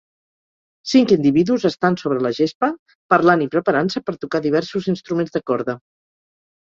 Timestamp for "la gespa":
2.25-2.69